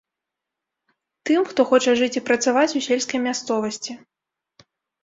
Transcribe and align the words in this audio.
Тым, 1.29 1.41
хто 1.51 1.67
хоча 1.73 1.91
жыць 2.01 2.11
і 2.19 2.25
працаваць 2.31 2.67
у 2.81 2.83
сельскай 2.87 3.19
мясцовасці. 3.29 3.93